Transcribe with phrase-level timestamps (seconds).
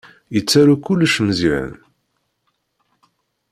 [0.33, 1.71] Yettaru kullec Meẓyan.